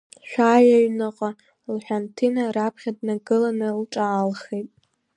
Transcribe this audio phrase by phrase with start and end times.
[0.29, 1.29] Шәааи аҩныҟа,—
[1.73, 4.69] лҳәан Ҭина раԥхьа днагыланы лҿаалхеит.